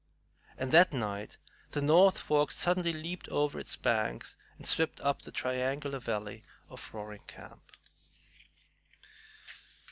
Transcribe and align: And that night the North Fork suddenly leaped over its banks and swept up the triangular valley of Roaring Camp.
And 0.57 0.71
that 0.71 0.93
night 0.93 1.37
the 1.73 1.79
North 1.79 2.17
Fork 2.17 2.49
suddenly 2.51 2.91
leaped 2.91 3.29
over 3.29 3.59
its 3.59 3.75
banks 3.75 4.35
and 4.57 4.67
swept 4.67 4.99
up 5.01 5.21
the 5.21 5.31
triangular 5.31 5.99
valley 5.99 6.43
of 6.71 6.89
Roaring 6.91 7.21
Camp. 7.27 7.61